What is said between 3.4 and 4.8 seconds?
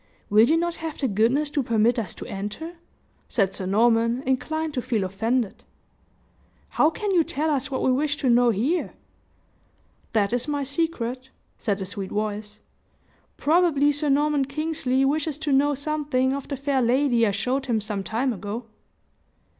Sir Norman, inclined